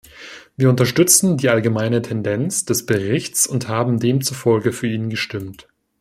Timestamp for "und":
3.45-3.67